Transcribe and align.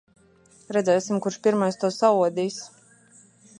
Redzēsim, 0.77 1.19
kurš 1.27 1.37
pirmais 1.49 1.79
to 1.85 1.93
saodīs. 2.01 2.59